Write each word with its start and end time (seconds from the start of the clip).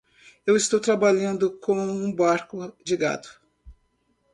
Eu 0.47 0.57
estou 0.57 0.79
trabalhando 0.79 1.59
em 1.69 1.73
um 1.75 2.11
barco 2.11 2.73
de 2.83 2.97
gado. 2.97 3.29